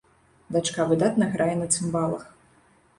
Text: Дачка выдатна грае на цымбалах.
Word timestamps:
Дачка 0.55 0.87
выдатна 0.93 1.29
грае 1.37 1.53
на 1.63 1.71
цымбалах. 1.73 2.29